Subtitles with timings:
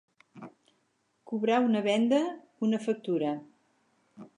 [1.31, 2.23] Cobrar una venda,
[2.69, 3.37] una factura.